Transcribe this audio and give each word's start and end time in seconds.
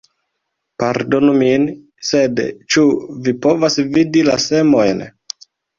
Pardonu 0.83 1.33
min, 1.41 1.67
sed, 2.13 2.43
ĉu 2.77 2.89
vi 3.29 3.37
povas 3.47 3.81
vidi 3.95 4.29
la 4.33 4.43
semojn? 4.51 5.11